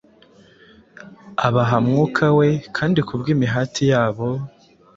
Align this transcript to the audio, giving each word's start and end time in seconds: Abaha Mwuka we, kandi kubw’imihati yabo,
Abaha 1.47 1.77
Mwuka 1.85 2.25
we, 2.37 2.49
kandi 2.75 2.99
kubw’imihati 3.07 3.83
yabo, 3.91 4.27